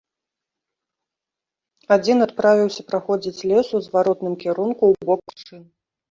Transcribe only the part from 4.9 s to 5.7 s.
ў бок машын.